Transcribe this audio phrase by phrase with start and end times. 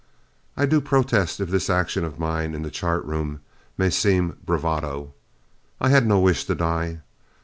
[0.57, 3.41] I do protest if this action of mine in the chart room
[3.77, 5.13] may seem bravado.
[5.79, 7.01] I had no wish to die.